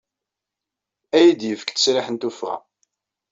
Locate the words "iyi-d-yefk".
1.23-1.69